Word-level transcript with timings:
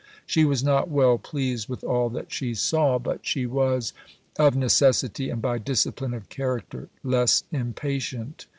She 0.25 0.45
was 0.45 0.63
not 0.63 0.89
well 0.89 1.19
pleased 1.19 1.69
with 1.69 1.83
all 1.83 2.09
that 2.09 2.33
she 2.33 2.55
saw, 2.55 2.97
but 2.97 3.19
she 3.23 3.45
was, 3.45 3.93
of 4.39 4.55
necessity 4.55 5.29
and 5.29 5.39
by 5.43 5.59
discipline 5.59 6.15
of 6.15 6.27
character, 6.27 6.89
less 7.03 7.43
impatient. 7.51 8.47